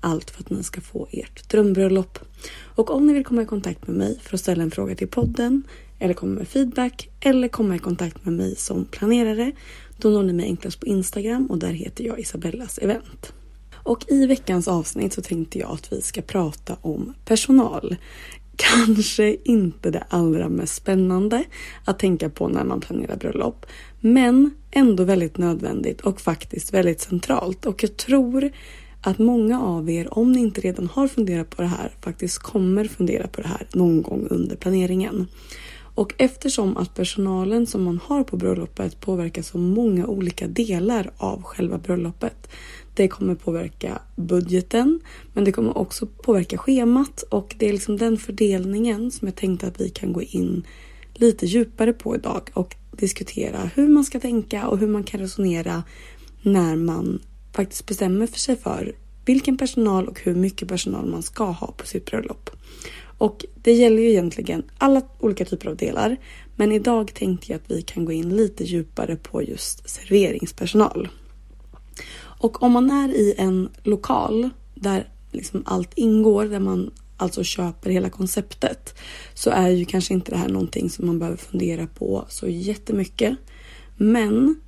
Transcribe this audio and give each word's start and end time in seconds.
Allt 0.00 0.30
för 0.30 0.40
att 0.40 0.50
ni 0.50 0.62
ska 0.62 0.80
få 0.80 1.08
ert 1.10 1.48
drömbröllop. 1.48 2.18
Och 2.74 2.90
om 2.90 3.06
ni 3.06 3.12
vill 3.12 3.24
komma 3.24 3.42
i 3.42 3.46
kontakt 3.46 3.86
med 3.86 3.96
mig 3.96 4.18
för 4.22 4.34
att 4.34 4.40
ställa 4.40 4.62
en 4.62 4.70
fråga 4.70 4.94
till 4.94 5.08
podden 5.08 5.62
eller 5.98 6.14
komma 6.14 6.34
med 6.34 6.48
feedback 6.48 7.08
eller 7.20 7.48
komma 7.48 7.76
i 7.76 7.78
kontakt 7.78 8.24
med 8.24 8.34
mig 8.34 8.56
som 8.56 8.84
planerare 8.84 9.52
då 9.96 10.08
når 10.10 10.22
ni 10.22 10.32
mig 10.32 10.46
enklast 10.46 10.80
på 10.80 10.86
Instagram 10.86 11.46
och 11.46 11.58
där 11.58 11.72
heter 11.72 12.04
jag 12.04 12.20
Isabellas 12.20 12.78
event. 12.78 13.32
Och 13.74 14.04
i 14.08 14.26
veckans 14.26 14.68
avsnitt 14.68 15.12
så 15.12 15.22
tänkte 15.22 15.58
jag 15.58 15.70
att 15.70 15.92
vi 15.92 16.00
ska 16.00 16.22
prata 16.22 16.76
om 16.80 17.14
personal. 17.24 17.96
Kanske 18.56 19.36
inte 19.44 19.90
det 19.90 20.04
allra 20.08 20.48
mest 20.48 20.74
spännande 20.74 21.44
att 21.84 21.98
tänka 21.98 22.30
på 22.30 22.48
när 22.48 22.64
man 22.64 22.80
planerar 22.80 23.16
bröllop. 23.16 23.66
Men 24.00 24.50
ändå 24.70 25.04
väldigt 25.04 25.38
nödvändigt 25.38 26.00
och 26.00 26.20
faktiskt 26.20 26.74
väldigt 26.74 27.00
centralt. 27.00 27.66
Och 27.66 27.82
jag 27.82 27.96
tror 27.96 28.50
att 29.00 29.18
många 29.18 29.62
av 29.62 29.90
er, 29.90 30.18
om 30.18 30.32
ni 30.32 30.40
inte 30.40 30.60
redan 30.60 30.86
har 30.86 31.08
funderat 31.08 31.50
på 31.50 31.62
det 31.62 31.68
här, 31.68 31.92
faktiskt 32.00 32.38
kommer 32.38 32.84
fundera 32.84 33.28
på 33.28 33.40
det 33.40 33.48
här 33.48 33.66
någon 33.72 34.02
gång 34.02 34.26
under 34.30 34.56
planeringen. 34.56 35.26
Och 35.98 36.14
eftersom 36.18 36.76
att 36.76 36.94
personalen 36.94 37.66
som 37.66 37.84
man 37.84 38.00
har 38.04 38.24
på 38.24 38.36
bröllopet 38.36 39.00
påverkar 39.00 39.42
så 39.42 39.58
många 39.58 40.06
olika 40.06 40.46
delar 40.46 41.10
av 41.16 41.42
själva 41.42 41.78
bröllopet. 41.78 42.48
Det 42.94 43.08
kommer 43.08 43.34
påverka 43.34 43.98
budgeten, 44.16 45.00
men 45.34 45.44
det 45.44 45.52
kommer 45.52 45.78
också 45.78 46.06
påverka 46.06 46.58
schemat 46.58 47.22
och 47.22 47.54
det 47.58 47.68
är 47.68 47.72
liksom 47.72 47.96
den 47.96 48.16
fördelningen 48.16 49.10
som 49.10 49.28
jag 49.28 49.36
tänkte 49.36 49.66
att 49.66 49.80
vi 49.80 49.90
kan 49.90 50.12
gå 50.12 50.22
in 50.22 50.66
lite 51.14 51.46
djupare 51.46 51.92
på 51.92 52.14
idag 52.16 52.50
och 52.54 52.76
diskutera 52.92 53.70
hur 53.74 53.88
man 53.88 54.04
ska 54.04 54.20
tänka 54.20 54.68
och 54.68 54.78
hur 54.78 54.88
man 54.88 55.04
kan 55.04 55.20
resonera 55.20 55.82
när 56.42 56.76
man 56.76 57.20
faktiskt 57.58 57.86
bestämmer 57.86 58.26
för 58.26 58.38
sig 58.38 58.56
för 58.56 58.96
vilken 59.24 59.56
personal 59.56 60.08
och 60.08 60.20
hur 60.20 60.34
mycket 60.34 60.68
personal 60.68 61.06
man 61.06 61.22
ska 61.22 61.44
ha 61.44 61.66
på 61.66 61.86
sitt 61.86 62.10
bröllop. 62.10 62.50
Och 63.18 63.44
det 63.62 63.72
gäller 63.72 64.02
ju 64.02 64.10
egentligen 64.10 64.62
alla 64.78 65.02
olika 65.20 65.44
typer 65.44 65.68
av 65.68 65.76
delar. 65.76 66.16
Men 66.56 66.72
idag 66.72 67.14
tänkte 67.14 67.52
jag 67.52 67.56
att 67.56 67.70
vi 67.70 67.82
kan 67.82 68.04
gå 68.04 68.12
in 68.12 68.36
lite 68.36 68.64
djupare 68.64 69.16
på 69.16 69.42
just 69.42 69.88
serveringspersonal. 69.88 71.08
Och 72.20 72.62
om 72.62 72.72
man 72.72 72.90
är 72.90 73.08
i 73.08 73.34
en 73.38 73.68
lokal 73.82 74.50
där 74.74 75.08
liksom 75.32 75.62
allt 75.66 75.92
ingår, 75.94 76.44
där 76.44 76.60
man 76.60 76.90
alltså 77.16 77.44
köper 77.44 77.90
hela 77.90 78.10
konceptet, 78.10 78.98
så 79.34 79.50
är 79.50 79.68
ju 79.68 79.84
kanske 79.84 80.14
inte 80.14 80.30
det 80.30 80.38
här 80.38 80.48
någonting 80.48 80.90
som 80.90 81.06
man 81.06 81.18
behöver 81.18 81.38
fundera 81.38 81.86
på 81.86 82.24
så 82.28 82.48
jättemycket. 82.48 83.36
Men 83.96 84.60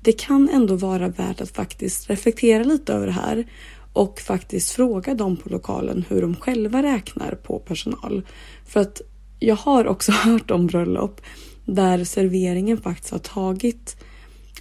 det 0.00 0.12
kan 0.12 0.48
ändå 0.48 0.76
vara 0.76 1.08
värt 1.08 1.40
att 1.40 1.50
faktiskt 1.50 2.10
reflektera 2.10 2.64
lite 2.64 2.92
över 2.92 3.06
det 3.06 3.12
här 3.12 3.46
och 3.92 4.20
faktiskt 4.20 4.70
fråga 4.70 5.14
dem 5.14 5.36
på 5.36 5.48
lokalen 5.48 6.04
hur 6.08 6.22
de 6.22 6.36
själva 6.36 6.82
räknar 6.82 7.34
på 7.34 7.58
personal. 7.58 8.22
För 8.66 8.80
att 8.80 9.00
jag 9.38 9.56
har 9.56 9.86
också 9.86 10.12
hört 10.24 10.50
om 10.50 10.66
bröllop 10.66 11.20
där 11.64 12.04
serveringen 12.04 12.78
faktiskt 12.78 13.10
har 13.12 13.18
tagit 13.18 13.96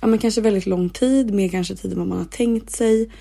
ja, 0.01 0.07
men 0.07 0.19
kanske 0.19 0.41
väldigt 0.41 0.65
lång 0.65 0.89
tid, 0.89 1.33
mer 1.33 1.49
kanske 1.49 1.75
tid 1.75 1.91
än 1.91 1.99
vad 1.99 2.07
man 2.07 2.17
har 2.17 2.25
tänkt 2.25 2.69
sig. 2.69 3.11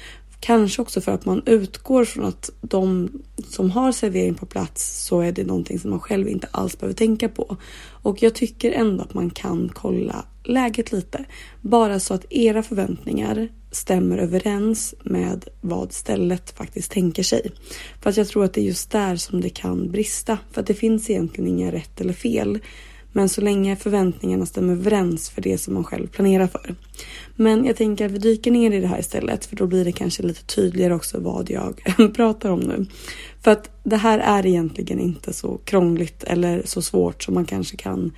Kanske 0.41 0.83
också 0.83 1.01
för 1.01 1.13
att 1.13 1.25
man 1.25 1.43
utgår 1.47 2.05
från 2.05 2.25
att 2.25 2.51
de 2.61 3.11
som 3.49 3.71
har 3.71 3.93
servering 3.93 4.35
på 4.35 4.47
plats 4.47 5.05
så 5.07 5.21
är 5.21 5.33
det 5.33 5.45
någonting 5.45 5.79
som 5.79 5.91
man 5.91 6.01
själv 6.01 6.29
inte 6.29 6.49
alls 6.51 6.79
behöver 6.79 6.95
tänka 6.95 7.29
på. 7.29 7.57
Och 8.03 8.23
jag 8.23 8.35
tycker 8.35 8.73
ändå 8.73 9.03
att 9.03 9.15
man 9.15 9.31
kan 9.31 9.71
kolla 9.75 10.25
läget 10.45 10.93
lite. 10.93 11.25
Bara 11.61 12.01
så 12.01 12.15
att 12.15 12.33
era 12.33 12.63
förväntningar 12.63 13.49
stämmer 13.71 14.19
överens 14.19 14.95
med 15.03 15.45
vad 15.61 15.93
stället 15.93 16.51
faktiskt 16.51 16.91
tänker 16.91 17.23
sig. 17.23 17.51
För 18.03 18.11
att 18.11 18.17
jag 18.17 18.29
tror 18.29 18.45
att 18.45 18.55
det 18.55 18.61
är 18.61 18.65
just 18.65 18.91
där 18.91 19.17
som 19.17 19.41
det 19.41 19.51
kan 19.51 19.91
brista. 19.91 20.39
För 20.53 20.61
att 20.61 20.67
det 20.67 20.75
finns 20.75 21.11
egentligen 21.11 21.49
inga 21.49 21.73
rätt 21.73 22.01
eller 22.01 22.13
fel. 22.13 22.59
Men 23.13 23.29
så 23.29 23.41
länge 23.41 23.77
förväntningarna 23.77 24.47
stämmer 24.47 24.73
överens 24.73 25.31
för 25.31 25.43
det 25.43 25.59
som 25.59 25.75
man 25.75 25.85
själv 25.85 26.07
planerar 26.07 26.47
för. 26.47 26.75
Men 27.37 27.65
jag 27.65 27.77
tänker 27.77 28.07
att 28.07 28.13
vi 28.13 28.19
dyker 28.19 28.51
ner 28.51 28.71
i 28.71 28.81
det 28.81 28.87
här 28.87 28.99
istället 28.99 29.47
för 29.47 29.57
då 29.57 29.67
blir 29.67 29.85
det 29.85 29.93
kanske 29.93 30.23
lite 30.23 30.45
tydligare 30.45 30.95
också 30.95 31.21
vad 31.21 31.51
jag 31.51 31.95
pratar 32.15 32.51
om 32.51 32.61
nu. 32.61 32.87
För 33.41 33.51
att 33.51 33.71
det 33.85 33.97
här 33.97 34.19
är 34.19 34.47
egentligen 34.47 35.01
inte 35.01 35.33
så 35.33 35.59
krångligt 35.65 36.25
eller 36.25 36.63
så 36.65 36.83
svårt 36.83 37.23
som 37.23 37.35
man 37.35 37.45
kanske 37.45 37.77
kan 37.77 38.13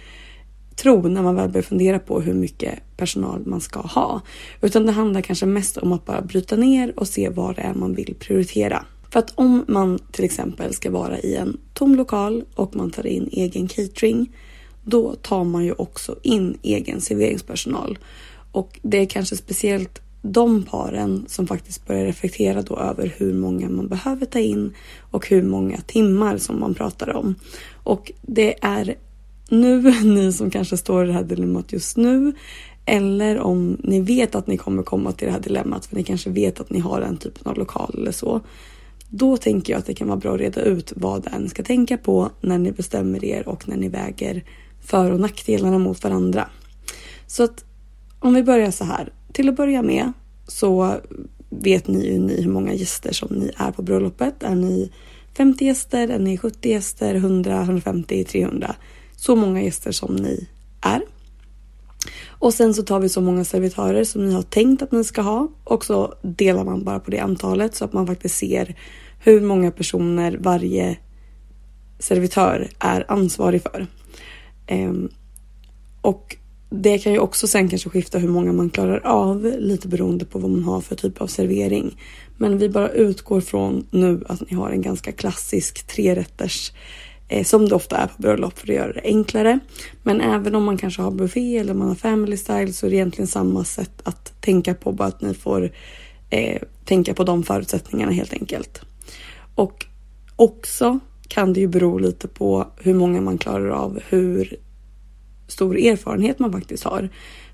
tro 0.76 1.08
när 1.08 1.22
man 1.22 1.36
väl 1.36 1.50
börjar 1.50 1.62
fundera 1.62 1.98
på 1.98 2.20
hur 2.20 2.34
mycket 2.34 2.96
personal 2.96 3.42
man 3.46 3.60
ska 3.60 3.80
ha. 3.80 4.20
Utan 4.60 4.86
det 4.86 4.92
handlar 4.92 5.20
kanske 5.20 5.46
mest 5.46 5.76
om 5.76 5.92
att 5.92 6.04
bara 6.04 6.22
bryta 6.22 6.56
ner 6.56 6.98
och 6.98 7.08
se 7.08 7.28
vad 7.28 7.56
det 7.56 7.62
är 7.62 7.74
man 7.74 7.94
vill 7.94 8.14
prioritera. 8.18 8.84
För 9.10 9.18
att 9.18 9.32
om 9.34 9.64
man 9.68 9.98
till 10.12 10.24
exempel 10.24 10.74
ska 10.74 10.90
vara 10.90 11.18
i 11.18 11.36
en 11.36 11.58
tom 11.74 11.94
lokal 11.94 12.44
och 12.54 12.76
man 12.76 12.90
tar 12.90 13.06
in 13.06 13.28
egen 13.32 13.68
catering, 13.68 14.32
då 14.90 15.14
tar 15.14 15.44
man 15.44 15.64
ju 15.64 15.72
också 15.72 16.16
in 16.22 16.58
egen 16.62 17.00
serveringspersonal. 17.00 17.98
Och 18.52 18.80
det 18.82 18.98
är 18.98 19.06
kanske 19.06 19.36
speciellt 19.36 20.00
de 20.22 20.62
paren 20.62 21.24
som 21.28 21.46
faktiskt 21.46 21.86
börjar 21.86 22.04
reflektera 22.04 22.62
då 22.62 22.76
över 22.76 23.14
hur 23.16 23.34
många 23.34 23.68
man 23.68 23.88
behöver 23.88 24.26
ta 24.26 24.38
in 24.38 24.74
och 25.10 25.28
hur 25.28 25.42
många 25.42 25.80
timmar 25.80 26.38
som 26.38 26.60
man 26.60 26.74
pratar 26.74 27.16
om. 27.16 27.34
Och 27.84 28.12
det 28.22 28.64
är 28.64 28.94
nu, 29.48 29.82
ni 30.04 30.32
som 30.32 30.50
kanske 30.50 30.76
står 30.76 31.04
i 31.04 31.06
det 31.06 31.12
här 31.12 31.22
dilemmat 31.22 31.72
just 31.72 31.96
nu, 31.96 32.32
eller 32.84 33.38
om 33.38 33.76
ni 33.84 34.00
vet 34.00 34.34
att 34.34 34.46
ni 34.46 34.56
kommer 34.56 34.82
komma 34.82 35.12
till 35.12 35.26
det 35.26 35.32
här 35.32 35.40
dilemmat 35.40 35.86
för 35.86 35.96
ni 35.96 36.04
kanske 36.04 36.30
vet 36.30 36.60
att 36.60 36.70
ni 36.70 36.78
har 36.78 37.00
den 37.00 37.16
typen 37.16 37.50
av 37.50 37.58
lokal 37.58 37.94
eller 37.98 38.12
så. 38.12 38.40
Då 39.08 39.36
tänker 39.36 39.72
jag 39.72 39.78
att 39.78 39.86
det 39.86 39.94
kan 39.94 40.08
vara 40.08 40.18
bra 40.18 40.34
att 40.34 40.40
reda 40.40 40.60
ut 40.62 40.92
vad 40.96 41.26
en 41.26 41.48
ska 41.48 41.62
tänka 41.62 41.98
på 41.98 42.30
när 42.40 42.58
ni 42.58 42.72
bestämmer 42.72 43.24
er 43.24 43.48
och 43.48 43.68
när 43.68 43.76
ni 43.76 43.88
väger 43.88 44.44
för 44.80 45.10
och 45.10 45.20
nackdelarna 45.20 45.78
mot 45.78 46.04
varandra. 46.04 46.48
Så 47.26 47.42
att 47.42 47.64
om 48.18 48.34
vi 48.34 48.42
börjar 48.42 48.70
så 48.70 48.84
här. 48.84 49.12
Till 49.32 49.48
att 49.48 49.56
börja 49.56 49.82
med 49.82 50.12
så 50.46 51.00
vet 51.50 51.88
ni 51.88 52.06
ju 52.06 52.18
ni 52.18 52.42
hur 52.42 52.50
många 52.50 52.72
gäster 52.72 53.12
som 53.12 53.28
ni 53.28 53.50
är 53.56 53.70
på 53.70 53.82
bröllopet. 53.82 54.42
Är 54.42 54.54
ni 54.54 54.92
50 55.36 55.64
gäster, 55.64 56.08
är 56.08 56.18
ni 56.18 56.38
70 56.38 56.68
gäster, 56.68 57.14
100, 57.14 57.62
150, 57.62 58.24
300? 58.24 58.74
Så 59.16 59.36
många 59.36 59.62
gäster 59.62 59.92
som 59.92 60.16
ni 60.16 60.48
är. 60.80 61.02
Och 62.28 62.54
sen 62.54 62.74
så 62.74 62.82
tar 62.82 63.00
vi 63.00 63.08
så 63.08 63.20
många 63.20 63.44
servitörer 63.44 64.04
som 64.04 64.26
ni 64.26 64.34
har 64.34 64.42
tänkt 64.42 64.82
att 64.82 64.92
ni 64.92 65.04
ska 65.04 65.22
ha 65.22 65.48
och 65.64 65.84
så 65.84 66.14
delar 66.22 66.64
man 66.64 66.84
bara 66.84 67.00
på 67.00 67.10
det 67.10 67.18
antalet 67.18 67.74
så 67.74 67.84
att 67.84 67.92
man 67.92 68.06
faktiskt 68.06 68.36
ser 68.36 68.76
hur 69.18 69.40
många 69.40 69.70
personer 69.70 70.36
varje 70.40 70.96
servitör 71.98 72.68
är 72.78 73.04
ansvarig 73.08 73.62
för. 73.62 73.86
Ehm, 74.70 75.08
och 76.00 76.36
det 76.70 76.98
kan 76.98 77.12
ju 77.12 77.18
också 77.18 77.46
sen 77.46 77.68
kanske 77.68 77.90
skifta 77.90 78.18
hur 78.18 78.28
många 78.28 78.52
man 78.52 78.70
klarar 78.70 79.06
av 79.06 79.54
lite 79.58 79.88
beroende 79.88 80.24
på 80.24 80.38
vad 80.38 80.50
man 80.50 80.64
har 80.64 80.80
för 80.80 80.96
typ 80.96 81.20
av 81.20 81.26
servering. 81.26 81.96
Men 82.36 82.58
vi 82.58 82.68
bara 82.68 82.88
utgår 82.88 83.40
från 83.40 83.86
nu 83.90 84.24
att 84.28 84.50
ni 84.50 84.56
har 84.56 84.70
en 84.70 84.82
ganska 84.82 85.12
klassisk 85.12 85.86
trerätters 85.86 86.72
eh, 87.28 87.44
som 87.44 87.68
det 87.68 87.74
ofta 87.74 87.96
är 87.96 88.06
på 88.06 88.22
bröllop 88.22 88.58
för 88.58 88.68
att 88.68 88.74
göra 88.74 88.92
det 88.92 89.00
enklare. 89.04 89.58
Men 90.02 90.20
även 90.20 90.54
om 90.54 90.64
man 90.64 90.78
kanske 90.78 91.02
har 91.02 91.10
buffé 91.10 91.58
eller 91.58 91.74
man 91.74 91.88
har 91.88 91.94
family 91.94 92.36
style 92.36 92.72
så 92.72 92.86
är 92.86 92.90
det 92.90 92.96
egentligen 92.96 93.28
samma 93.28 93.64
sätt 93.64 94.00
att 94.02 94.40
tänka 94.40 94.74
på 94.74 94.92
bara 94.92 95.08
att 95.08 95.20
ni 95.20 95.34
får 95.34 95.72
eh, 96.30 96.62
tänka 96.84 97.14
på 97.14 97.24
de 97.24 97.42
förutsättningarna 97.42 98.12
helt 98.12 98.32
enkelt. 98.32 98.80
Och 99.54 99.86
också 100.36 101.00
kan 101.30 101.52
det 101.52 101.60
ju 101.60 101.66
bero 101.66 101.98
lite 101.98 102.28
på 102.28 102.66
hur 102.76 102.94
många 102.94 103.20
man 103.20 103.38
klarar 103.38 103.68
av, 103.68 104.00
hur 104.08 104.56
stor 105.48 105.78
erfarenhet 105.78 106.38
man 106.38 106.52
faktiskt 106.52 106.84
har. 106.84 107.08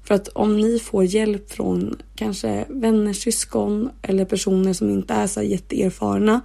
För 0.05 0.15
att 0.15 0.29
om 0.29 0.61
ni 0.61 0.79
får 0.79 1.05
hjälp 1.05 1.51
från 1.51 1.97
kanske 2.15 2.65
vänner, 2.69 3.13
syskon 3.13 3.91
eller 4.03 4.25
personer 4.25 4.73
som 4.73 4.91
inte 4.91 5.15
är 5.15 5.27
så 5.27 5.43
jätteerfarna 5.43 6.41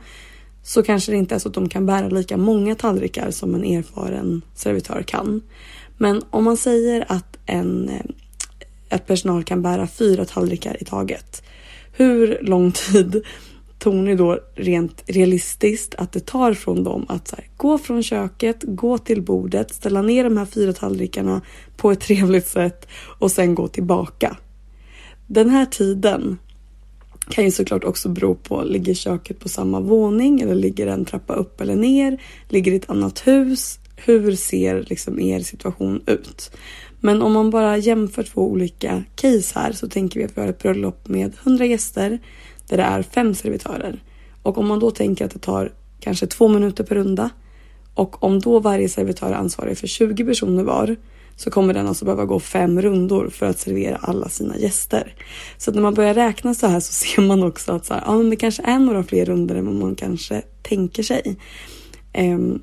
så 0.64 0.84
kanske 0.84 1.12
det 1.12 1.18
inte 1.18 1.36
är 1.36 1.40
så 1.40 1.48
att 1.48 1.54
de 1.54 1.70
kan 1.70 1.86
bära 1.86 2.10
lika 2.10 2.38
många 2.38 2.76
tallrikar 2.76 3.32
som 3.32 3.56
en 3.56 3.64
erfaren 3.64 4.42
servitör 4.56 5.04
kan. 5.04 5.42
Men 5.98 6.22
om 6.30 6.44
man 6.44 6.58
säger 6.58 7.06
att 7.08 7.38
en 7.46 7.90
eh, 7.90 8.02
att 8.90 9.08
personal 9.08 9.44
kan 9.44 9.62
bära 9.62 9.88
fyra 9.88 10.26
tallrikar 10.26 10.78
i 10.82 10.86
taget. 10.86 11.44
Hur 11.92 12.40
lång 12.42 12.72
tid 12.92 13.24
Tony 13.82 14.02
ni 14.02 14.16
då 14.16 14.40
rent 14.56 15.04
realistiskt 15.08 15.96
att 15.96 16.12
det 16.12 16.26
tar 16.26 16.54
från 16.54 16.84
dem 16.84 17.06
att 17.10 17.32
här, 17.32 17.48
gå 17.58 17.78
från 17.78 18.04
köket, 18.04 18.64
gå 18.64 18.98
till 18.98 19.22
bordet, 19.22 19.74
ställa 19.74 20.02
ner 20.02 20.24
de 20.24 20.38
här 20.38 20.46
fyra 20.46 20.74
tallrikarna 20.74 21.42
på 21.78 21.92
ett 21.92 22.00
trevligt 22.00 22.48
sätt 22.48 22.88
och 23.20 23.32
sen 23.32 23.56
gå 23.56 23.68
tillbaka. 23.68 24.38
Den 25.28 25.50
här 25.50 25.66
tiden 25.66 26.38
kan 27.30 27.44
ju 27.44 27.52
såklart 27.52 27.84
också 27.84 28.10
bero 28.10 28.36
på, 28.36 28.64
ligger 28.64 28.94
köket 28.94 29.40
på 29.40 29.50
samma 29.50 29.80
våning 29.80 30.42
eller 30.42 30.56
ligger 30.56 30.88
en 30.88 31.06
trappa 31.06 31.34
upp 31.34 31.62
eller 31.62 31.76
ner? 31.76 32.22
Ligger 32.50 32.72
i 32.72 32.76
ett 32.76 32.90
annat 32.90 33.28
hus? 33.28 33.80
Hur 33.96 34.36
ser 34.36 34.86
liksom 34.90 35.20
er 35.20 35.40
situation 35.40 36.04
ut? 36.08 36.52
Men 37.00 37.22
om 37.22 37.34
man 37.34 37.50
bara 37.50 37.78
jämför 37.78 38.24
två 38.24 38.42
olika 38.42 39.04
case 39.16 39.60
här 39.60 39.72
så 39.72 39.90
tänker 39.90 40.20
vi 40.20 40.26
att 40.26 40.38
vi 40.38 40.42
har 40.42 40.48
ett 40.48 40.64
bröllop 40.64 41.08
med 41.08 41.34
100 41.44 41.66
gäster 41.66 42.20
där 42.72 42.78
det 42.78 42.84
är 42.84 43.02
fem 43.02 43.36
servitörer. 43.36 44.04
Och 44.44 44.58
om 44.58 44.68
man 44.68 44.80
då 44.80 44.92
tänker 44.92 45.26
att 45.26 45.32
det 45.32 45.40
tar 45.40 45.72
kanske 46.00 46.28
två 46.28 46.48
minuter 46.48 46.84
per 46.84 46.96
runda 46.96 47.30
och 47.94 48.24
om 48.24 48.40
då 48.40 48.60
varje 48.60 48.90
servitör 48.90 49.30
är 49.30 49.34
ansvarig 49.34 49.78
för 49.78 49.88
20 49.88 50.26
personer 50.26 50.64
var 50.64 50.96
så 51.36 51.52
kommer 51.52 51.74
den 51.74 51.88
alltså 51.88 52.06
behöva 52.06 52.26
gå 52.26 52.40
fem 52.40 52.82
rundor 52.82 53.30
för 53.30 53.46
att 53.46 53.60
servera 53.60 53.96
alla 53.96 54.30
sina 54.30 54.58
gäster. 54.58 55.16
Så 55.58 55.72
när 55.72 55.82
man 55.82 55.94
börjar 55.94 56.14
räkna 56.14 56.54
så 56.54 56.68
här 56.68 56.80
så 56.80 56.94
ser 57.06 57.22
man 57.22 57.44
också 57.44 57.72
att 57.72 57.86
så 57.86 57.94
här, 57.94 58.04
ja, 58.06 58.18
men 58.18 58.30
det 58.30 58.36
kanske 58.36 58.64
är 58.64 58.80
några 58.80 59.04
fler 59.04 59.26
rundor 59.26 59.56
än 59.56 59.66
vad 59.66 59.76
man 59.76 59.96
kanske 59.96 60.42
tänker 60.62 61.04
sig. 61.04 61.36
Ehm, 62.14 62.62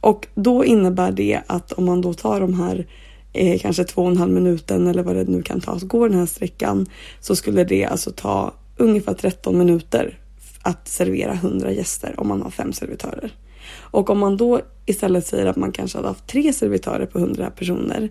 och 0.00 0.26
då 0.34 0.64
innebär 0.64 1.12
det 1.12 1.40
att 1.46 1.72
om 1.72 1.84
man 1.84 2.00
då 2.00 2.14
tar 2.14 2.40
de 2.40 2.54
här 2.54 2.86
eh, 3.32 3.60
kanske 3.60 3.84
två 3.84 4.02
och 4.02 4.10
en 4.10 4.16
halv 4.16 4.32
minuten 4.32 4.86
eller 4.86 5.02
vad 5.02 5.16
det 5.16 5.24
nu 5.24 5.42
kan 5.42 5.60
ta, 5.60 5.72
att 5.72 5.82
gå 5.82 6.08
den 6.08 6.18
här 6.18 6.26
sträckan 6.26 6.86
så 7.20 7.36
skulle 7.36 7.64
det 7.64 7.84
alltså 7.84 8.10
ta 8.10 8.54
ungefär 8.76 9.14
13 9.14 9.58
minuter 9.58 10.18
att 10.62 10.88
servera 10.88 11.32
100 11.32 11.72
gäster 11.72 12.20
om 12.20 12.28
man 12.28 12.42
har 12.42 12.50
fem 12.50 12.72
servitörer. 12.72 13.32
Och 13.78 14.10
om 14.10 14.18
man 14.18 14.36
då 14.36 14.60
istället 14.86 15.26
säger 15.26 15.46
att 15.46 15.56
man 15.56 15.72
kanske 15.72 15.98
hade 15.98 16.08
haft 16.08 16.26
tre 16.26 16.52
servitörer 16.52 17.06
på 17.06 17.18
100 17.18 17.50
personer 17.50 18.10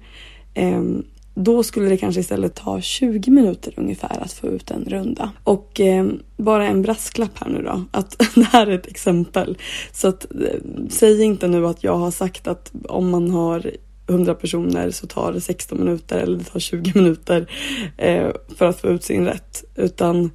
ehm, 0.53 1.03
då 1.35 1.63
skulle 1.63 1.89
det 1.89 1.97
kanske 1.97 2.21
istället 2.21 2.55
ta 2.55 2.81
20 2.81 3.31
minuter 3.31 3.73
ungefär 3.77 4.23
att 4.23 4.33
få 4.33 4.47
ut 4.47 4.71
en 4.71 4.85
runda. 4.85 5.31
Och 5.43 5.79
eh, 5.79 6.05
bara 6.37 6.67
en 6.67 6.81
brasklapp 6.81 7.39
här 7.39 7.49
nu 7.49 7.61
då, 7.61 7.83
att 7.91 8.17
det 8.35 8.43
här 8.43 8.67
är 8.67 8.75
ett 8.75 8.87
exempel. 8.87 9.57
Så 9.91 10.07
att, 10.07 10.25
eh, 10.31 10.59
säg 10.89 11.23
inte 11.23 11.47
nu 11.47 11.67
att 11.67 11.83
jag 11.83 11.97
har 11.97 12.11
sagt 12.11 12.47
att 12.47 12.71
om 12.89 13.09
man 13.09 13.31
har 13.31 13.71
100 14.07 14.35
personer 14.35 14.91
så 14.91 15.07
tar 15.07 15.33
det 15.33 15.41
16 15.41 15.79
minuter 15.79 16.17
eller 16.19 16.37
det 16.37 16.43
tar 16.43 16.59
20 16.59 16.91
minuter 16.95 17.51
eh, 17.97 18.31
för 18.57 18.65
att 18.65 18.81
få 18.81 18.87
ut 18.87 19.03
sin 19.03 19.25
rätt. 19.25 19.63
Utan 19.75 20.31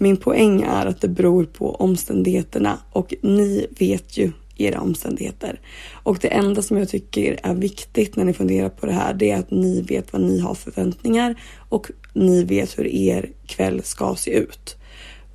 min 0.00 0.16
poäng 0.16 0.62
är 0.62 0.86
att 0.86 1.00
det 1.00 1.08
beror 1.08 1.44
på 1.44 1.74
omständigheterna 1.74 2.78
och 2.92 3.14
ni 3.22 3.66
vet 3.78 4.16
ju 4.16 4.32
era 4.56 4.80
omständigheter. 4.80 5.60
Och 5.92 6.18
det 6.20 6.28
enda 6.28 6.62
som 6.62 6.76
jag 6.78 6.88
tycker 6.88 7.40
är 7.42 7.54
viktigt 7.54 8.16
när 8.16 8.24
ni 8.24 8.32
funderar 8.32 8.68
på 8.68 8.86
det 8.86 8.92
här, 8.92 9.14
det 9.14 9.30
är 9.30 9.38
att 9.38 9.50
ni 9.50 9.82
vet 9.82 10.12
vad 10.12 10.22
ni 10.22 10.40
har 10.40 10.54
förväntningar 10.54 11.42
och 11.68 11.90
ni 12.12 12.44
vet 12.44 12.78
hur 12.78 12.86
er 12.86 13.30
kväll 13.46 13.82
ska 13.82 14.14
se 14.14 14.30
ut. 14.30 14.76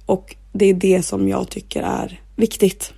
Och 0.06 0.36
det 0.54 0.66
är 0.66 0.74
det 0.74 1.04
som 1.04 1.28
jag 1.28 1.50
tycker 1.50 1.84
är 1.84 2.22
viktigt. 2.36 2.94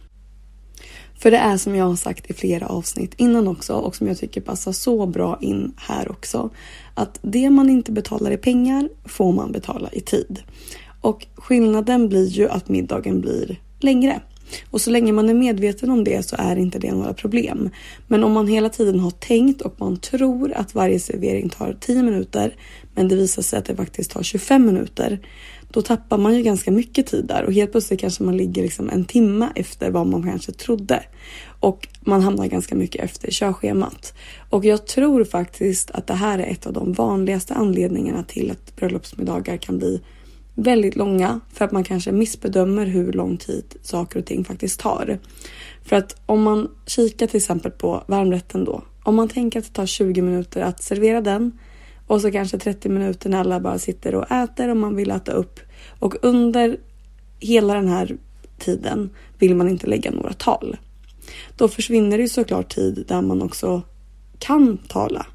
För 1.19 1.31
det 1.31 1.37
är 1.37 1.57
som 1.57 1.75
jag 1.75 1.85
har 1.85 1.95
sagt 1.95 2.29
i 2.29 2.33
flera 2.33 2.67
avsnitt 2.67 3.13
innan 3.17 3.47
också 3.47 3.73
och 3.73 3.95
som 3.95 4.07
jag 4.07 4.17
tycker 4.17 4.41
passar 4.41 4.71
så 4.71 5.05
bra 5.05 5.37
in 5.41 5.73
här 5.77 6.11
också. 6.11 6.49
Att 6.93 7.19
det 7.21 7.49
man 7.49 7.69
inte 7.69 7.91
betalar 7.91 8.31
i 8.31 8.37
pengar 8.37 8.89
får 9.05 9.31
man 9.31 9.51
betala 9.51 9.89
i 9.91 10.01
tid. 10.01 10.39
Och 11.01 11.27
skillnaden 11.35 12.09
blir 12.09 12.27
ju 12.27 12.49
att 12.49 12.69
middagen 12.69 13.21
blir 13.21 13.61
längre. 13.79 14.21
Och 14.71 14.81
så 14.81 14.89
länge 14.89 15.11
man 15.11 15.29
är 15.29 15.33
medveten 15.33 15.89
om 15.89 16.03
det 16.03 16.25
så 16.25 16.35
är 16.39 16.55
inte 16.55 16.79
det 16.79 16.91
några 16.91 17.13
problem. 17.13 17.69
Men 18.07 18.23
om 18.23 18.31
man 18.31 18.47
hela 18.47 18.69
tiden 18.69 18.99
har 18.99 19.11
tänkt 19.11 19.61
och 19.61 19.75
man 19.77 19.97
tror 19.97 20.53
att 20.53 20.75
varje 20.75 20.99
servering 20.99 21.49
tar 21.49 21.77
10 21.79 22.03
minuter 22.03 22.55
men 22.95 23.07
det 23.07 23.15
visar 23.15 23.41
sig 23.41 23.59
att 23.59 23.65
det 23.65 23.75
faktiskt 23.75 24.11
tar 24.11 24.23
25 24.23 24.65
minuter 24.65 25.19
då 25.71 25.81
tappar 25.81 26.17
man 26.17 26.35
ju 26.35 26.43
ganska 26.43 26.71
mycket 26.71 27.07
tid 27.07 27.25
där 27.25 27.43
och 27.43 27.53
helt 27.53 27.71
plötsligt 27.71 27.99
kanske 27.99 28.23
man 28.23 28.37
ligger 28.37 28.61
liksom 28.61 28.89
en 28.89 29.05
timme 29.05 29.49
efter 29.55 29.91
vad 29.91 30.07
man 30.07 30.23
kanske 30.23 30.51
trodde. 30.51 31.03
Och 31.59 31.87
man 32.01 32.21
hamnar 32.21 32.47
ganska 32.47 32.75
mycket 32.75 33.03
efter 33.03 33.31
körschemat. 33.31 34.13
Och 34.49 34.65
jag 34.65 34.87
tror 34.87 35.23
faktiskt 35.23 35.91
att 35.91 36.07
det 36.07 36.13
här 36.13 36.39
är 36.39 36.51
ett 36.51 36.67
av 36.67 36.73
de 36.73 36.93
vanligaste 36.93 37.53
anledningarna 37.53 38.23
till 38.23 38.51
att 38.51 38.75
bröllopsmiddagar 38.75 39.57
kan 39.57 39.77
bli 39.77 40.01
väldigt 40.57 40.95
långa 40.95 41.39
för 41.53 41.65
att 41.65 41.71
man 41.71 41.83
kanske 41.83 42.11
missbedömer 42.11 42.85
hur 42.85 43.13
lång 43.13 43.37
tid 43.37 43.75
saker 43.81 44.19
och 44.19 44.25
ting 44.25 44.45
faktiskt 44.45 44.79
tar. 44.79 45.19
För 45.83 45.95
att 45.95 46.21
om 46.25 46.43
man 46.43 46.71
kikar 46.85 47.27
till 47.27 47.37
exempel 47.37 47.71
på 47.71 48.03
varmrätten 48.07 48.65
då. 48.65 48.83
Om 49.03 49.15
man 49.15 49.29
tänker 49.29 49.59
att 49.59 49.65
det 49.65 49.73
tar 49.73 49.85
20 49.85 50.21
minuter 50.21 50.61
att 50.61 50.83
servera 50.83 51.21
den 51.21 51.59
och 52.07 52.21
så 52.21 52.31
kanske 52.31 52.59
30 52.59 52.89
minuter 52.89 53.29
när 53.29 53.39
alla 53.39 53.59
bara 53.59 53.79
sitter 53.79 54.15
och 54.15 54.31
äter 54.31 54.69
och 54.69 54.77
man 54.77 54.95
vill 54.95 55.11
äta 55.11 55.31
upp. 55.31 55.59
Och 55.99 56.15
under 56.21 56.77
hela 57.39 57.73
den 57.73 57.87
här 57.87 58.17
tiden 58.59 59.09
vill 59.37 59.55
man 59.55 59.69
inte 59.69 59.87
lägga 59.87 60.11
några 60.11 60.33
tal. 60.33 60.77
Då 61.55 61.67
försvinner 61.67 62.17
det 62.17 62.23
ju 62.23 62.29
såklart 62.29 62.75
tid 62.75 63.05
där 63.07 63.21
man 63.21 63.41
också 63.41 63.81
kan 64.39 64.77
tala. 64.77 65.25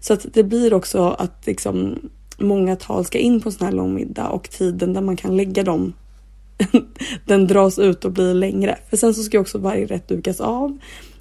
Så 0.00 0.12
att 0.12 0.26
det 0.32 0.44
blir 0.44 0.74
också 0.74 1.08
att 1.08 1.46
liksom 1.46 1.98
många 2.42 2.76
tal 2.76 3.04
ska 3.04 3.18
in 3.18 3.40
på 3.40 3.48
en 3.48 3.52
sån 3.52 3.66
här 3.66 3.74
lång 3.74 3.94
middag 3.94 4.28
och 4.28 4.50
tiden 4.50 4.92
där 4.92 5.00
man 5.00 5.16
kan 5.16 5.36
lägga 5.36 5.62
dem 5.62 5.92
den 7.26 7.46
dras 7.46 7.78
ut 7.78 8.04
och 8.04 8.12
blir 8.12 8.34
längre. 8.34 8.78
För 8.90 8.96
sen 8.96 9.14
så 9.14 9.22
ska 9.22 9.40
också 9.40 9.58
varje 9.58 9.86
rätt 9.86 10.08
dukas 10.08 10.40
av. 10.40 10.78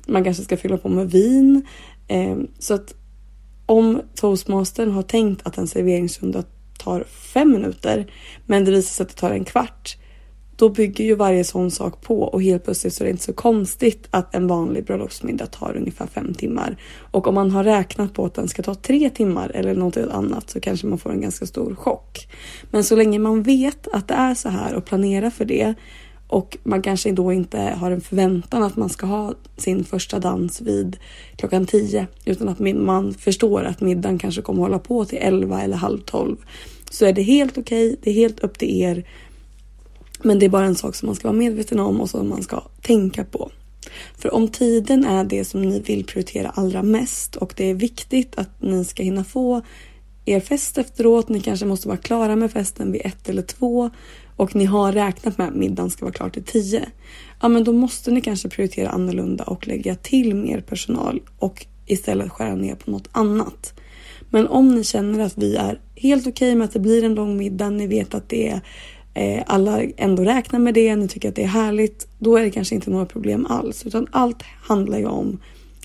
Man 0.07 0.23
kanske 0.23 0.43
ska 0.43 0.57
fylla 0.57 0.77
på 0.77 0.89
med 0.89 1.11
vin. 1.11 1.65
Ehm, 2.07 2.47
så 2.59 2.73
att 2.73 2.95
om 3.65 4.01
toastmastern 4.15 4.91
har 4.91 5.03
tänkt 5.03 5.47
att 5.47 5.57
en 5.57 5.67
serveringsrunda 5.67 6.43
tar 6.77 7.03
fem 7.03 7.51
minuter 7.51 8.11
men 8.45 8.65
det 8.65 8.71
visar 8.71 8.91
sig 8.91 9.03
att 9.03 9.09
det 9.09 9.15
tar 9.15 9.31
en 9.31 9.45
kvart 9.45 9.97
då 10.61 10.69
bygger 10.69 11.03
ju 11.03 11.15
varje 11.15 11.43
sån 11.43 11.71
sak 11.71 12.01
på 12.01 12.21
och 12.21 12.43
helt 12.43 12.63
plötsligt 12.63 12.93
så 12.93 13.03
är 13.03 13.05
det 13.05 13.11
inte 13.11 13.23
så 13.23 13.33
konstigt 13.33 14.07
att 14.11 14.35
en 14.35 14.47
vanlig 14.47 14.85
bröllopsmiddag 14.85 15.45
tar 15.45 15.77
ungefär 15.77 16.07
fem 16.07 16.33
timmar. 16.33 16.77
Och 17.11 17.27
om 17.27 17.35
man 17.35 17.51
har 17.51 17.63
räknat 17.63 18.13
på 18.13 18.25
att 18.25 18.33
den 18.33 18.47
ska 18.47 18.63
ta 18.63 18.75
tre 18.75 19.09
timmar 19.09 19.51
eller 19.55 19.75
något 19.75 19.97
annat 19.97 20.49
så 20.49 20.59
kanske 20.59 20.87
man 20.87 20.97
får 20.97 21.11
en 21.11 21.21
ganska 21.21 21.45
stor 21.45 21.75
chock. 21.75 22.27
Men 22.71 22.83
så 22.83 22.95
länge 22.95 23.19
man 23.19 23.43
vet 23.43 23.87
att 23.93 24.07
det 24.07 24.13
är 24.13 24.33
så 24.33 24.49
här 24.49 24.75
och 24.75 24.85
planerar 24.85 25.29
för 25.29 25.45
det 25.45 25.73
och 26.27 26.57
man 26.63 26.81
kanske 26.81 27.11
då 27.11 27.33
inte 27.33 27.59
har 27.59 27.91
en 27.91 28.01
förväntan 28.01 28.63
att 28.63 28.75
man 28.75 28.89
ska 28.89 29.05
ha 29.05 29.33
sin 29.57 29.83
första 29.83 30.19
dans 30.19 30.61
vid 30.61 30.97
klockan 31.35 31.65
10 31.65 32.07
utan 32.25 32.49
att 32.49 32.59
man 32.59 33.13
förstår 33.13 33.63
att 33.63 33.81
middagen 33.81 34.19
kanske 34.19 34.41
kommer 34.41 34.61
hålla 34.61 34.79
på 34.79 35.05
till 35.05 35.19
11 35.21 35.61
eller 35.61 35.77
halv 35.77 35.99
12 35.99 36.37
så 36.89 37.05
är 37.05 37.13
det 37.13 37.21
helt 37.21 37.57
okej. 37.57 37.87
Okay, 37.87 37.97
det 38.03 38.09
är 38.09 38.13
helt 38.13 38.39
upp 38.39 38.57
till 38.57 38.81
er. 38.81 39.03
Men 40.23 40.39
det 40.39 40.45
är 40.45 40.49
bara 40.49 40.65
en 40.65 40.75
sak 40.75 40.95
som 40.95 41.05
man 41.05 41.15
ska 41.15 41.27
vara 41.27 41.37
medveten 41.37 41.79
om 41.79 42.01
och 42.01 42.09
som 42.09 42.29
man 42.29 42.43
ska 42.43 42.63
tänka 42.81 43.23
på. 43.23 43.51
För 44.17 44.33
om 44.33 44.47
tiden 44.47 45.05
är 45.05 45.23
det 45.23 45.45
som 45.45 45.61
ni 45.61 45.79
vill 45.79 46.05
prioritera 46.05 46.49
allra 46.49 46.83
mest 46.83 47.35
och 47.35 47.53
det 47.57 47.69
är 47.69 47.73
viktigt 47.73 48.35
att 48.37 48.61
ni 48.61 48.85
ska 48.85 49.03
hinna 49.03 49.23
få 49.23 49.61
er 50.25 50.39
fest 50.39 50.77
efteråt. 50.77 51.29
Ni 51.29 51.41
kanske 51.41 51.65
måste 51.65 51.87
vara 51.87 51.97
klara 51.97 52.35
med 52.35 52.51
festen 52.51 52.91
vid 52.91 53.01
ett 53.05 53.29
eller 53.29 53.41
två 53.41 53.89
och 54.35 54.55
ni 54.55 54.65
har 54.65 54.91
räknat 54.91 55.37
med 55.37 55.47
att 55.47 55.55
middagen 55.55 55.89
ska 55.89 56.05
vara 56.05 56.13
klar 56.13 56.29
till 56.29 56.43
tio. 56.43 56.85
Ja, 57.41 57.47
men 57.47 57.63
då 57.63 57.73
måste 57.73 58.11
ni 58.11 58.21
kanske 58.21 58.49
prioritera 58.49 58.89
annorlunda 58.89 59.43
och 59.43 59.67
lägga 59.67 59.95
till 59.95 60.35
mer 60.35 60.61
personal 60.61 61.21
och 61.37 61.65
istället 61.85 62.31
skära 62.31 62.55
ner 62.55 62.75
på 62.75 62.91
något 62.91 63.09
annat. 63.11 63.73
Men 64.29 64.47
om 64.47 64.75
ni 64.75 64.83
känner 64.83 65.19
att 65.19 65.37
vi 65.37 65.55
är 65.55 65.79
helt 65.95 66.27
okej 66.27 66.47
okay 66.47 66.55
med 66.55 66.65
att 66.65 66.73
det 66.73 66.79
blir 66.79 67.03
en 67.03 67.15
lång 67.15 67.37
middag, 67.37 67.69
ni 67.69 67.87
vet 67.87 68.13
att 68.13 68.29
det 68.29 68.49
är 68.49 68.61
Eh, 69.13 69.43
alla 69.47 69.83
ändå 69.97 70.23
räknar 70.23 70.59
med 70.59 70.73
det, 70.73 70.95
ni 70.95 71.07
tycker 71.07 71.29
att 71.29 71.35
det 71.35 71.43
är 71.43 71.47
härligt, 71.47 72.07
då 72.19 72.37
är 72.37 72.43
det 72.43 72.51
kanske 72.51 72.75
inte 72.75 72.89
några 72.89 73.05
problem 73.05 73.45
alls. 73.45 73.85
Utan 73.85 74.07
allt 74.11 74.43
handlar 74.61 74.97
ju 74.97 75.05
om 75.05 75.39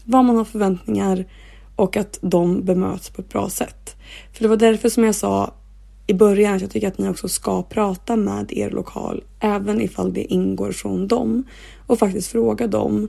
vad 0.04 0.24
man 0.24 0.36
har 0.36 0.44
förväntningar 0.44 1.24
och 1.76 1.96
att 1.96 2.18
de 2.22 2.64
bemöts 2.64 3.10
på 3.10 3.22
ett 3.22 3.28
bra 3.28 3.50
sätt. 3.50 3.96
För 4.32 4.42
det 4.42 4.48
var 4.48 4.56
därför 4.56 4.88
som 4.88 5.04
jag 5.04 5.14
sa 5.14 5.54
i 6.06 6.14
början 6.14 6.54
att 6.54 6.62
jag 6.62 6.70
tycker 6.70 6.88
att 6.88 6.98
ni 6.98 7.08
också 7.08 7.28
ska 7.28 7.62
prata 7.62 8.16
med 8.16 8.52
er 8.52 8.70
lokal, 8.70 9.24
även 9.40 9.80
ifall 9.80 10.12
det 10.12 10.32
ingår 10.32 10.72
från 10.72 11.08
dem 11.08 11.44
och 11.86 11.98
faktiskt 11.98 12.28
fråga 12.28 12.66
dem, 12.66 13.08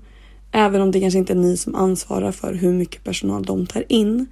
även 0.51 0.81
om 0.81 0.91
det 0.91 0.99
kanske 0.99 1.19
inte 1.19 1.33
är 1.33 1.37
ni 1.37 1.57
som 1.57 1.75
ansvarar 1.75 2.31
för 2.31 2.53
hur 2.53 2.73
mycket 2.73 3.03
personal 3.03 3.43
de 3.43 3.67
tar 3.67 3.83
in. 3.89 4.25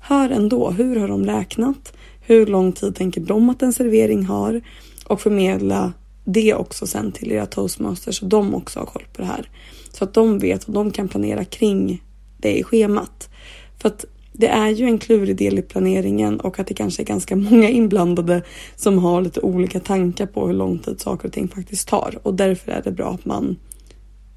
Hör 0.00 0.30
ändå, 0.30 0.70
hur 0.70 0.96
har 0.96 1.08
de 1.08 1.26
räknat? 1.26 1.92
Hur 2.20 2.46
lång 2.46 2.72
tid 2.72 2.94
tänker 2.94 3.20
de 3.20 3.50
att 3.50 3.62
en 3.62 3.72
servering 3.72 4.24
har? 4.26 4.60
Och 5.08 5.20
förmedla 5.20 5.92
det 6.24 6.54
också 6.54 6.86
sen 6.86 7.12
till 7.12 7.32
era 7.32 7.46
toastmasters 7.46 8.18
så 8.18 8.24
de 8.24 8.54
också 8.54 8.78
har 8.78 8.86
koll 8.86 9.04
på 9.12 9.22
det 9.22 9.28
här. 9.28 9.50
Så 9.92 10.04
att 10.04 10.14
de 10.14 10.38
vet 10.38 10.64
och 10.64 10.72
de 10.72 10.90
kan 10.90 11.08
planera 11.08 11.44
kring 11.44 12.02
det 12.38 12.58
i 12.58 12.62
schemat. 12.62 13.28
För 13.78 13.88
att 13.88 14.04
det 14.32 14.48
är 14.48 14.68
ju 14.68 14.84
en 14.84 14.98
klurig 14.98 15.36
del 15.36 15.58
i 15.58 15.62
planeringen 15.62 16.40
och 16.40 16.58
att 16.58 16.66
det 16.66 16.74
kanske 16.74 17.02
är 17.02 17.06
ganska 17.06 17.36
många 17.36 17.68
inblandade 17.68 18.42
som 18.76 18.98
har 18.98 19.22
lite 19.22 19.40
olika 19.40 19.80
tankar 19.80 20.26
på 20.26 20.46
hur 20.46 20.54
lång 20.54 20.78
tid 20.78 21.00
saker 21.00 21.28
och 21.28 21.34
ting 21.34 21.48
faktiskt 21.48 21.88
tar 21.88 22.18
och 22.22 22.34
därför 22.34 22.72
är 22.72 22.82
det 22.82 22.92
bra 22.92 23.10
att 23.10 23.24
man 23.24 23.56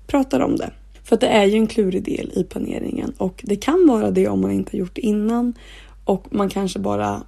pratar 0.08 0.40
om 0.40 0.56
det. 0.56 0.72
För 1.04 1.16
att 1.16 1.22
det 1.22 1.28
är 1.28 1.46
ju 1.46 1.58
en 1.58 1.68
klurig 1.68 2.04
del 2.04 2.32
i 2.36 2.44
planeringen 2.44 3.14
och 3.18 3.42
det 3.48 3.56
kan 3.56 3.88
vara 3.88 4.12
det 4.12 4.28
om 4.28 4.42
man 4.42 4.52
inte 4.52 4.72
har 4.72 4.80
gjort 4.80 4.96
det 4.96 5.02
innan 5.02 5.54
och 6.06 6.28
man 6.32 6.50
kanske 6.50 6.80
bara 6.80 7.24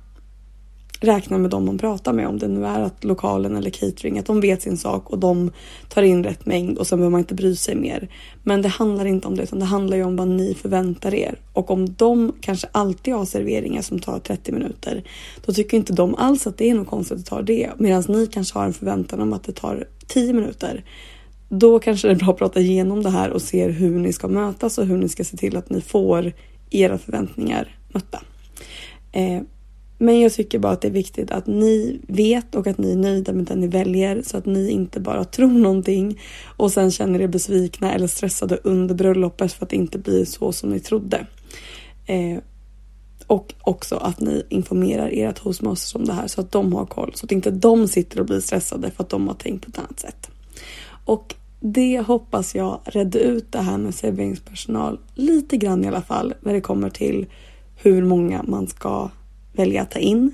räkna 1.04 1.38
med 1.38 1.52
dem 1.52 1.66
man 1.66 1.78
pratar 1.78 2.14
med 2.14 2.28
om 2.28 2.40
det 2.40 2.48
nu 2.48 2.66
är 2.66 2.82
att 2.82 3.04
lokalen 3.04 3.56
eller 3.56 3.70
catering 3.70 4.20
att 4.20 4.26
de 4.26 4.42
vet 4.42 4.62
sin 4.62 4.78
sak 4.78 5.10
och 5.10 5.20
de 5.20 5.52
tar 5.90 6.04
in 6.04 6.24
rätt 6.24 6.46
mängd 6.46 6.78
och 6.78 6.88
sen 6.88 7.00
behöver 7.00 7.12
man 7.12 7.20
inte 7.20 7.36
bry 7.36 7.56
sig 7.56 7.76
mer. 7.76 8.10
Men 8.44 8.62
det 8.62 8.70
handlar 8.70 9.06
inte 9.06 9.28
om 9.28 9.36
det 9.36 9.44
utan 9.44 9.60
det 9.60 9.66
handlar 9.66 9.98
ju 9.98 10.04
om 10.04 10.16
vad 10.16 10.28
ni 10.28 10.54
förväntar 10.54 11.14
er 11.14 11.40
och 11.54 11.72
om 11.72 11.94
de 11.94 12.34
kanske 12.42 12.68
alltid 12.72 13.14
har 13.14 13.26
serveringar 13.26 13.82
som 13.82 14.00
tar 14.00 14.20
30 14.20 14.52
minuter 14.52 15.04
då 15.46 15.54
tycker 15.54 15.78
inte 15.78 15.94
de 15.94 16.16
alls 16.16 16.48
att 16.48 16.58
det 16.58 16.70
är 16.70 16.76
något 16.76 16.88
konstigt 16.88 17.20
att 17.20 17.26
ta 17.26 17.42
det 17.42 17.70
medan 17.78 18.04
ni 18.08 18.28
kanske 18.28 18.60
har 18.60 18.66
en 18.66 18.74
förväntan 18.74 19.22
om 19.22 19.34
att 19.34 19.44
det 19.44 19.54
tar 19.54 19.88
10 20.08 20.34
minuter 20.34 20.84
då 21.50 21.80
kanske 21.80 22.08
det 22.08 22.14
är 22.14 22.16
bra 22.16 22.30
att 22.30 22.38
prata 22.38 22.60
igenom 22.60 23.04
det 23.04 23.10
här 23.10 23.30
och 23.30 23.42
se 23.42 23.68
hur 23.68 24.00
ni 24.00 24.14
ska 24.14 24.28
mötas 24.28 24.78
och 24.78 24.86
hur 24.86 24.98
ni 24.98 25.10
ska 25.10 25.24
se 25.24 25.38
till 25.38 25.58
att 25.58 25.70
ni 25.70 25.82
får 25.82 26.34
era 26.70 26.98
förväntningar 26.98 27.78
mötta. 27.94 28.22
Eh, 29.12 29.42
men 30.04 30.20
jag 30.20 30.34
tycker 30.34 30.60
bara 30.60 30.74
att 30.74 30.82
det 30.82 30.88
är 30.88 30.92
viktigt 30.92 31.32
att 31.32 31.48
ni 31.48 32.00
vet 32.08 32.56
och 32.56 32.68
att 32.68 32.78
ni 32.78 32.92
är 32.92 32.96
nöjda 32.96 33.34
med 33.34 33.46
den 33.46 33.60
ni 33.60 33.68
väljer 33.68 34.22
så 34.22 34.38
att 34.38 34.46
ni 34.46 34.70
inte 34.70 35.00
bara 35.00 35.24
tror 35.24 35.52
någonting 35.52 36.20
och 36.58 36.72
sen 36.72 36.92
känner 36.92 37.22
er 37.22 37.28
besvikna 37.28 37.94
eller 37.94 38.08
stressade 38.08 38.60
under 38.64 38.96
bröllopet 38.96 39.54
för 39.54 39.66
att 39.66 39.70
det 39.70 39.76
inte 39.76 39.98
blir 39.98 40.26
så 40.26 40.52
som 40.52 40.70
ni 40.70 40.80
trodde. 40.80 41.28
Eh, 42.06 42.38
och 43.28 43.54
också 43.62 43.96
att 43.96 44.20
ni 44.20 44.44
informerar 44.50 45.14
era 45.14 45.34
toastmasters 45.34 45.96
om 45.96 46.06
det 46.06 46.14
här 46.14 46.28
så 46.28 46.42
att 46.42 46.52
de 46.52 46.74
har 46.74 46.86
koll 46.86 47.12
så 47.16 47.26
att 47.26 47.32
inte 47.32 47.52
de 47.52 47.88
sitter 47.88 48.20
och 48.20 48.26
blir 48.26 48.40
stressade 48.40 48.92
för 48.92 49.04
att 49.04 49.10
de 49.10 49.28
har 49.28 49.36
tänkt 49.36 49.66
på 49.66 49.70
ett 49.70 49.78
annat 49.78 50.00
sätt. 50.00 50.32
Och 51.06 51.36
det 51.60 52.00
hoppas 52.00 52.56
jag 52.56 52.80
redde 52.86 53.20
ut 53.20 53.52
det 53.52 53.62
här 53.62 53.78
med 53.78 53.96
serveringspersonal 53.96 55.00
lite 55.16 55.58
grann 55.58 55.86
i 55.86 55.88
alla 55.88 56.02
fall 56.02 56.34
när 56.42 56.54
det 56.54 56.62
kommer 56.62 56.90
till 56.90 57.26
hur 57.76 58.04
många 58.06 58.44
man 58.44 58.68
ska 58.68 59.10
välja 59.54 59.82
att 59.82 59.92
ta 59.92 60.00
in. 60.00 60.32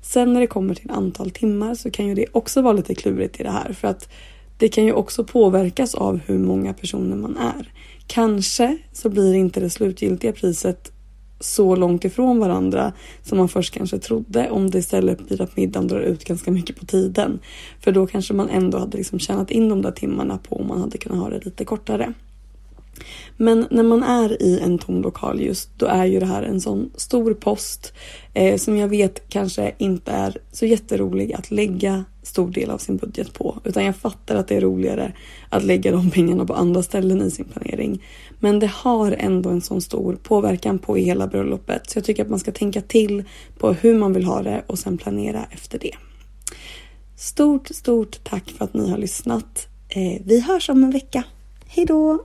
Sen 0.00 0.32
när 0.32 0.40
det 0.40 0.46
kommer 0.46 0.74
till 0.74 0.90
antal 0.90 1.30
timmar 1.30 1.74
så 1.74 1.90
kan 1.90 2.06
ju 2.06 2.14
det 2.14 2.26
också 2.32 2.62
vara 2.62 2.72
lite 2.72 2.94
klurigt 2.94 3.40
i 3.40 3.42
det 3.42 3.50
här 3.50 3.72
för 3.72 3.88
att 3.88 4.08
det 4.56 4.68
kan 4.68 4.84
ju 4.84 4.92
också 4.92 5.24
påverkas 5.24 5.94
av 5.94 6.20
hur 6.26 6.38
många 6.38 6.74
personer 6.74 7.16
man 7.16 7.36
är. 7.36 7.72
Kanske 8.06 8.78
så 8.92 9.08
blir 9.08 9.34
inte 9.34 9.60
det 9.60 9.70
slutgiltiga 9.70 10.32
priset 10.32 10.92
så 11.40 11.76
långt 11.76 12.04
ifrån 12.04 12.38
varandra 12.38 12.92
som 13.22 13.38
man 13.38 13.48
först 13.48 13.74
kanske 13.74 13.98
trodde 13.98 14.50
om 14.50 14.70
det 14.70 14.78
istället 14.78 15.28
blir 15.28 15.42
att 15.42 15.56
middagen 15.56 15.88
drar 15.88 16.00
ut 16.00 16.24
ganska 16.24 16.50
mycket 16.50 16.76
på 16.76 16.86
tiden. 16.86 17.40
För 17.80 17.92
då 17.92 18.06
kanske 18.06 18.34
man 18.34 18.48
ändå 18.48 18.78
hade 18.78 18.96
liksom 18.96 19.18
tjänat 19.18 19.50
in 19.50 19.68
de 19.68 19.82
där 19.82 19.92
timmarna 19.92 20.38
på 20.38 20.56
om 20.56 20.68
man 20.68 20.80
hade 20.80 20.98
kunnat 20.98 21.18
ha 21.18 21.30
det 21.30 21.44
lite 21.44 21.64
kortare. 21.64 22.12
Men 23.36 23.66
när 23.70 23.82
man 23.82 24.02
är 24.02 24.42
i 24.42 24.60
en 24.60 24.78
tom 24.78 25.02
lokal 25.02 25.40
just 25.40 25.78
då 25.78 25.86
är 25.86 26.04
ju 26.04 26.20
det 26.20 26.26
här 26.26 26.42
en 26.42 26.60
sån 26.60 26.90
stor 26.96 27.34
post 27.34 27.92
eh, 28.34 28.56
som 28.56 28.76
jag 28.76 28.88
vet 28.88 29.28
kanske 29.28 29.74
inte 29.78 30.12
är 30.12 30.36
så 30.52 30.66
jätterolig 30.66 31.32
att 31.32 31.50
lägga 31.50 32.04
stor 32.22 32.50
del 32.50 32.70
av 32.70 32.78
sin 32.78 32.96
budget 32.96 33.32
på. 33.32 33.58
Utan 33.64 33.84
jag 33.84 33.96
fattar 33.96 34.36
att 34.36 34.48
det 34.48 34.56
är 34.56 34.60
roligare 34.60 35.12
att 35.48 35.64
lägga 35.64 35.92
de 35.92 36.10
pengarna 36.10 36.46
på 36.46 36.54
andra 36.54 36.82
ställen 36.82 37.22
i 37.22 37.30
sin 37.30 37.44
planering. 37.44 38.02
Men 38.40 38.58
det 38.58 38.70
har 38.74 39.12
ändå 39.12 39.50
en 39.50 39.60
sån 39.60 39.82
stor 39.82 40.18
påverkan 40.22 40.78
på 40.78 40.96
hela 40.96 41.26
bröllopet 41.26 41.90
så 41.90 41.98
jag 41.98 42.04
tycker 42.04 42.24
att 42.24 42.30
man 42.30 42.38
ska 42.38 42.52
tänka 42.52 42.80
till 42.80 43.24
på 43.58 43.72
hur 43.72 43.98
man 43.98 44.12
vill 44.12 44.24
ha 44.24 44.42
det 44.42 44.62
och 44.66 44.78
sen 44.78 44.98
planera 44.98 45.46
efter 45.50 45.78
det. 45.78 45.94
Stort, 47.16 47.68
stort 47.68 48.24
tack 48.24 48.50
för 48.50 48.64
att 48.64 48.74
ni 48.74 48.90
har 48.90 48.98
lyssnat. 48.98 49.68
Eh, 49.88 50.22
vi 50.24 50.40
hörs 50.40 50.68
om 50.68 50.84
en 50.84 50.90
vecka. 50.90 51.24
Hejdå! 51.66 52.24